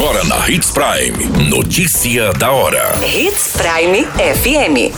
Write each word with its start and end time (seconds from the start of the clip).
Agora 0.00 0.24
na 0.24 0.48
Hits 0.48 0.70
Prime. 0.70 1.50
Notícia 1.50 2.32
da 2.32 2.50
hora. 2.50 2.98
Hits 3.04 3.52
Prime 3.52 4.06
FM. 4.06 4.94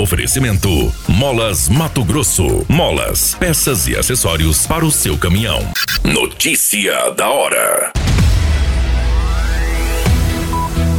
Oferecimento: 0.00 0.90
Molas 1.06 1.68
Mato 1.68 2.02
Grosso. 2.02 2.64
Molas, 2.66 3.36
peças 3.38 3.86
e 3.86 3.94
acessórios 3.94 4.66
para 4.66 4.82
o 4.82 4.90
seu 4.90 5.18
caminhão. 5.18 5.60
Notícia 6.02 7.10
da 7.10 7.28
hora. 7.28 7.92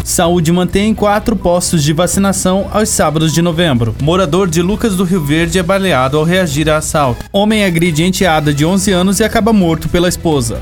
Saúde 0.04 0.52
mantém 0.52 0.94
quatro 0.94 1.36
postos 1.36 1.84
de 1.84 1.94
vacinação 1.94 2.70
aos 2.72 2.90
sábados 2.90 3.34
de 3.34 3.42
novembro. 3.42 3.96
Morador 4.00 4.48
de 4.48 4.62
Lucas 4.62 4.96
do 4.96 5.04
Rio 5.04 5.26
Verde 5.26 5.58
é 5.58 5.64
baleado 5.64 6.16
ao 6.16 6.24
reagir 6.24 6.70
a 6.70 6.78
assalto. 6.78 7.26
Homem 7.34 7.66
agride 7.66 8.04
enteada 8.04 8.54
de 8.54 8.64
11 8.64 8.92
anos 8.92 9.20
e 9.20 9.24
acaba 9.24 9.52
morto 9.52 9.90
pela 9.90 10.08
esposa. 10.08 10.62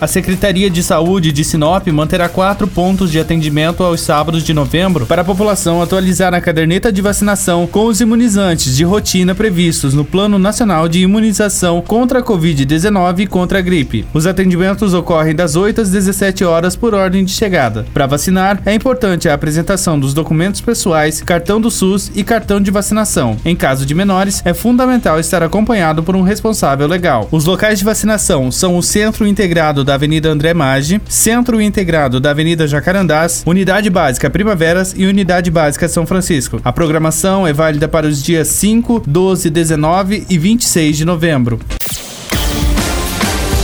A 0.00 0.06
Secretaria 0.06 0.70
de 0.70 0.80
Saúde 0.80 1.32
de 1.32 1.42
Sinop 1.42 1.88
manterá 1.88 2.28
quatro 2.28 2.68
pontos 2.68 3.10
de 3.10 3.18
atendimento 3.18 3.82
aos 3.82 4.00
sábados 4.00 4.44
de 4.44 4.54
novembro 4.54 5.04
para 5.04 5.22
a 5.22 5.24
população 5.24 5.82
atualizar 5.82 6.32
a 6.32 6.40
caderneta 6.40 6.92
de 6.92 7.02
vacinação 7.02 7.66
com 7.66 7.86
os 7.86 8.00
imunizantes 8.00 8.76
de 8.76 8.84
rotina 8.84 9.34
previstos 9.34 9.94
no 9.94 10.04
Plano 10.04 10.38
Nacional 10.38 10.88
de 10.88 11.00
Imunização 11.00 11.80
contra 11.80 12.20
a 12.20 12.22
Covid-19 12.22 13.18
e 13.18 13.26
contra 13.26 13.58
a 13.58 13.60
gripe. 13.60 14.06
Os 14.14 14.24
atendimentos 14.24 14.94
ocorrem 14.94 15.34
das 15.34 15.56
8 15.56 15.80
às 15.80 15.90
17 15.90 16.44
horas 16.44 16.76
por 16.76 16.94
ordem 16.94 17.24
de 17.24 17.32
chegada. 17.32 17.84
Para 17.92 18.06
vacinar, 18.06 18.62
é 18.64 18.72
importante 18.74 19.28
a 19.28 19.34
apresentação 19.34 19.98
dos 19.98 20.14
documentos 20.14 20.60
pessoais, 20.60 21.22
cartão 21.22 21.60
do 21.60 21.72
SUS 21.72 22.12
e 22.14 22.22
cartão 22.22 22.60
de 22.60 22.70
vacinação. 22.70 23.36
Em 23.44 23.56
caso 23.56 23.84
de 23.84 23.96
menores, 23.96 24.42
é 24.44 24.54
fundamental 24.54 25.18
estar 25.18 25.42
acompanhado 25.42 26.04
por 26.04 26.14
um 26.14 26.22
responsável 26.22 26.86
legal. 26.86 27.26
Os 27.32 27.46
locais 27.46 27.80
de 27.80 27.84
vacinação 27.84 28.52
são 28.52 28.76
o 28.76 28.82
Centro 28.82 29.26
Integrado 29.26 29.87
da 29.88 29.94
Avenida 29.94 30.28
André 30.28 30.52
Maggi, 30.52 31.00
Centro 31.08 31.62
Integrado 31.62 32.20
da 32.20 32.30
Avenida 32.30 32.68
Jacarandás, 32.68 33.42
Unidade 33.46 33.88
Básica 33.88 34.28
Primaveras 34.28 34.94
e 34.94 35.06
Unidade 35.06 35.50
Básica 35.50 35.88
São 35.88 36.06
Francisco. 36.06 36.60
A 36.62 36.70
programação 36.70 37.46
é 37.46 37.54
válida 37.54 37.88
para 37.88 38.06
os 38.06 38.22
dias 38.22 38.48
5, 38.48 39.04
12, 39.06 39.48
19 39.48 40.26
e 40.28 40.36
26 40.36 40.94
de 40.94 41.04
novembro. 41.06 41.58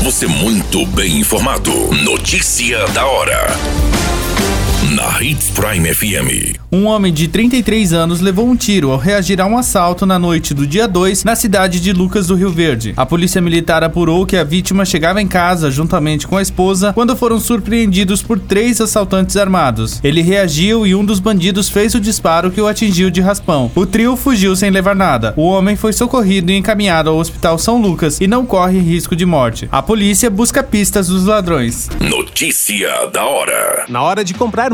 Você 0.02 0.26
muito 0.26 0.86
bem 0.86 1.18
informado. 1.18 1.70
Notícia 2.02 2.86
da 2.88 3.04
hora. 3.04 3.46
Na 4.92 5.22
Hits 5.22 5.48
Prime 5.48 5.94
FM. 5.94 6.58
Um 6.70 6.84
homem 6.84 7.10
de 7.10 7.26
33 7.26 7.94
anos 7.94 8.20
levou 8.20 8.46
um 8.46 8.54
tiro 8.54 8.90
ao 8.90 8.98
reagir 8.98 9.40
a 9.40 9.46
um 9.46 9.56
assalto 9.56 10.04
na 10.04 10.18
noite 10.18 10.52
do 10.52 10.66
dia 10.66 10.86
2 10.86 11.24
na 11.24 11.34
cidade 11.34 11.80
de 11.80 11.90
Lucas 11.90 12.26
do 12.26 12.34
Rio 12.34 12.50
Verde. 12.50 12.92
A 12.94 13.06
polícia 13.06 13.40
militar 13.40 13.82
apurou 13.82 14.26
que 14.26 14.36
a 14.36 14.44
vítima 14.44 14.84
chegava 14.84 15.22
em 15.22 15.26
casa 15.26 15.70
juntamente 15.70 16.26
com 16.26 16.36
a 16.36 16.42
esposa 16.42 16.92
quando 16.92 17.16
foram 17.16 17.40
surpreendidos 17.40 18.22
por 18.22 18.38
três 18.38 18.78
assaltantes 18.78 19.38
armados. 19.38 20.00
Ele 20.04 20.20
reagiu 20.20 20.86
e 20.86 20.94
um 20.94 21.04
dos 21.04 21.18
bandidos 21.18 21.70
fez 21.70 21.94
o 21.94 22.00
disparo 22.00 22.50
que 22.50 22.60
o 22.60 22.66
atingiu 22.66 23.08
de 23.08 23.22
raspão. 23.22 23.70
O 23.74 23.86
trio 23.86 24.16
fugiu 24.16 24.54
sem 24.54 24.70
levar 24.70 24.94
nada. 24.94 25.32
O 25.34 25.44
homem 25.44 25.76
foi 25.76 25.94
socorrido 25.94 26.52
e 26.52 26.56
encaminhado 26.56 27.08
ao 27.08 27.16
Hospital 27.16 27.56
São 27.56 27.80
Lucas 27.80 28.20
e 28.20 28.26
não 28.26 28.44
corre 28.44 28.80
risco 28.80 29.16
de 29.16 29.24
morte. 29.24 29.66
A 29.72 29.80
polícia 29.80 30.28
busca 30.28 30.62
pistas 30.62 31.08
dos 31.08 31.24
ladrões. 31.24 31.88
Notícia 32.00 33.06
da 33.12 33.24
hora. 33.24 33.86
Na 33.88 34.02
hora 34.02 34.22
de 34.22 34.34
comprar 34.34 34.73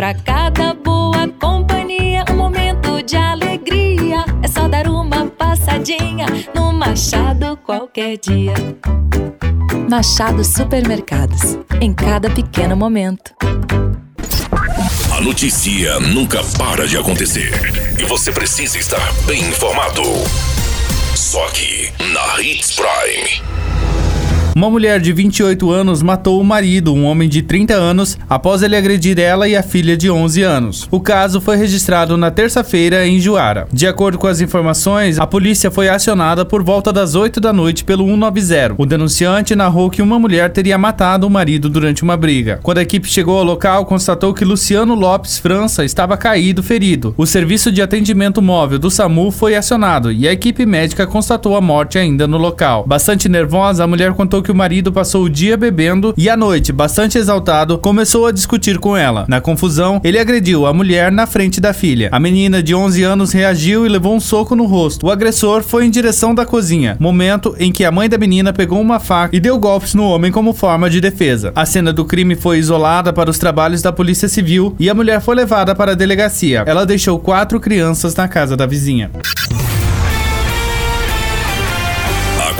Pra 0.00 0.14
cada 0.14 0.72
boa 0.72 1.28
companhia, 1.38 2.24
um 2.30 2.34
momento 2.34 3.02
de 3.02 3.16
alegria. 3.16 4.24
É 4.42 4.48
só 4.48 4.66
dar 4.66 4.88
uma 4.88 5.26
passadinha 5.26 6.24
no 6.54 6.72
Machado 6.72 7.54
qualquer 7.58 8.16
dia. 8.16 8.54
Machado 9.90 10.42
Supermercados. 10.42 11.58
Em 11.82 11.92
cada 11.92 12.30
pequeno 12.30 12.74
momento. 12.74 13.34
A 15.14 15.20
notícia 15.20 16.00
nunca 16.00 16.42
para 16.56 16.88
de 16.88 16.96
acontecer. 16.96 17.52
E 17.98 18.04
você 18.04 18.32
precisa 18.32 18.78
estar 18.78 19.12
bem 19.26 19.42
informado. 19.50 20.02
Só 21.14 21.46
aqui, 21.46 21.92
na 22.10 22.40
Hits 22.40 22.74
Prime. 22.74 23.59
Uma 24.56 24.68
mulher 24.68 25.00
de 25.00 25.12
28 25.12 25.70
anos 25.70 26.02
matou 26.02 26.40
o 26.40 26.44
marido, 26.44 26.92
um 26.92 27.04
homem 27.04 27.28
de 27.28 27.40
30 27.40 27.72
anos, 27.72 28.18
após 28.28 28.62
ele 28.62 28.76
agredir 28.76 29.16
ela 29.18 29.48
e 29.48 29.54
a 29.56 29.62
filha 29.62 29.96
de 29.96 30.10
11 30.10 30.42
anos. 30.42 30.88
O 30.90 31.00
caso 31.00 31.40
foi 31.40 31.56
registrado 31.56 32.16
na 32.16 32.32
terça-feira 32.32 33.06
em 33.06 33.20
Juara. 33.20 33.68
De 33.72 33.86
acordo 33.86 34.18
com 34.18 34.26
as 34.26 34.40
informações, 34.40 35.20
a 35.20 35.26
polícia 35.26 35.70
foi 35.70 35.88
acionada 35.88 36.44
por 36.44 36.64
volta 36.64 36.92
das 36.92 37.14
8 37.14 37.40
da 37.40 37.52
noite 37.52 37.84
pelo 37.84 38.04
190. 38.04 38.74
O 38.76 38.84
denunciante 38.84 39.54
narrou 39.54 39.88
que 39.88 40.02
uma 40.02 40.18
mulher 40.18 40.50
teria 40.50 40.76
matado 40.76 41.28
o 41.28 41.30
marido 41.30 41.68
durante 41.68 42.02
uma 42.02 42.16
briga. 42.16 42.58
Quando 42.60 42.78
a 42.78 42.82
equipe 42.82 43.08
chegou 43.08 43.38
ao 43.38 43.44
local, 43.44 43.86
constatou 43.86 44.34
que 44.34 44.44
Luciano 44.44 44.96
Lopes 44.96 45.38
França 45.38 45.84
estava 45.84 46.16
caído 46.16 46.60
ferido. 46.60 47.14
O 47.16 47.24
serviço 47.24 47.70
de 47.70 47.80
atendimento 47.80 48.42
móvel 48.42 48.80
do 48.80 48.90
SAMU 48.90 49.30
foi 49.30 49.54
acionado 49.54 50.10
e 50.10 50.26
a 50.26 50.32
equipe 50.32 50.66
médica 50.66 51.06
constatou 51.06 51.56
a 51.56 51.60
morte 51.60 51.98
ainda 51.98 52.26
no 52.26 52.36
local. 52.36 52.84
Bastante 52.84 53.28
nervosa, 53.28 53.84
a 53.84 53.86
mulher 53.86 54.12
contou 54.12 54.39
que 54.42 54.52
o 54.52 54.54
marido 54.54 54.92
passou 54.92 55.24
o 55.24 55.30
dia 55.30 55.56
bebendo 55.56 56.14
e 56.16 56.28
à 56.28 56.36
noite, 56.36 56.72
bastante 56.72 57.18
exaltado, 57.18 57.78
começou 57.78 58.26
a 58.26 58.32
discutir 58.32 58.78
com 58.78 58.96
ela. 58.96 59.24
Na 59.28 59.40
confusão, 59.40 60.00
ele 60.04 60.18
agrediu 60.18 60.66
a 60.66 60.72
mulher 60.72 61.10
na 61.10 61.26
frente 61.26 61.60
da 61.60 61.72
filha. 61.72 62.08
A 62.12 62.20
menina 62.20 62.62
de 62.62 62.74
11 62.74 63.02
anos 63.02 63.32
reagiu 63.32 63.84
e 63.84 63.88
levou 63.88 64.14
um 64.14 64.20
soco 64.20 64.54
no 64.56 64.66
rosto. 64.66 65.06
O 65.06 65.10
agressor 65.10 65.62
foi 65.62 65.86
em 65.86 65.90
direção 65.90 66.34
da 66.34 66.46
cozinha, 66.46 66.96
momento 66.98 67.54
em 67.58 67.72
que 67.72 67.84
a 67.84 67.90
mãe 67.90 68.08
da 68.08 68.18
menina 68.18 68.52
pegou 68.52 68.80
uma 68.80 69.00
faca 69.00 69.34
e 69.34 69.40
deu 69.40 69.58
golpes 69.58 69.94
no 69.94 70.04
homem 70.04 70.32
como 70.32 70.52
forma 70.52 70.90
de 70.90 71.00
defesa. 71.00 71.52
A 71.54 71.66
cena 71.66 71.92
do 71.92 72.04
crime 72.04 72.34
foi 72.34 72.58
isolada 72.58 73.12
para 73.12 73.30
os 73.30 73.38
trabalhos 73.38 73.82
da 73.82 73.92
Polícia 73.92 74.28
Civil 74.28 74.74
e 74.78 74.88
a 74.88 74.94
mulher 74.94 75.20
foi 75.20 75.34
levada 75.34 75.74
para 75.74 75.92
a 75.92 75.94
delegacia. 75.96 76.64
Ela 76.66 76.86
deixou 76.86 77.18
quatro 77.18 77.60
crianças 77.60 78.14
na 78.14 78.28
casa 78.28 78.56
da 78.56 78.66
vizinha. 78.66 79.10